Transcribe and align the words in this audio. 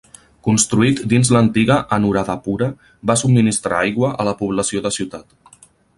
Construït 0.45 1.01
dins 1.11 1.31
l'antiga 1.35 1.77
Anuradhapura, 1.99 2.69
va 3.11 3.19
subministrar 3.25 3.83
aigua 3.83 4.11
a 4.25 4.27
la 4.31 4.37
població 4.41 4.83
de 4.87 4.95
ciutat. 5.01 5.61